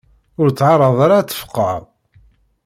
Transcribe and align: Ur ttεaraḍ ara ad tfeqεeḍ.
Ur 0.41 0.47
ttεaraḍ 0.49 0.97
ara 1.05 1.15
ad 1.17 1.27
tfeqεeḍ. 1.27 1.83